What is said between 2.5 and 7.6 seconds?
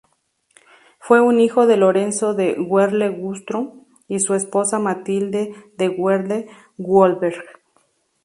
Werle-Güstrow y su esposa Matilde de Werle-Goldberg.